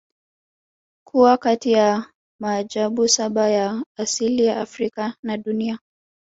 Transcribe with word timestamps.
Kuwa 1.07 1.37
kati 1.37 1.71
ya 1.71 2.11
maajabu 2.41 3.07
saba 3.07 3.49
ya 3.49 3.85
asili 3.97 4.45
ya 4.45 4.61
Afrika 4.61 5.13
na 5.23 5.37
dunia 5.37 5.79